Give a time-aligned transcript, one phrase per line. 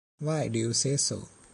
[0.17, 1.27] Why do you say so?